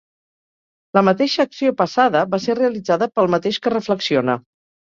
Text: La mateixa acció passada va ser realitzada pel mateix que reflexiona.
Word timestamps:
La 0.97 1.03
mateixa 1.09 1.45
acció 1.49 1.75
passada 1.83 2.25
va 2.33 2.41
ser 2.47 2.57
realitzada 2.63 3.09
pel 3.19 3.33
mateix 3.37 3.61
que 3.67 3.77
reflexiona. 3.79 4.41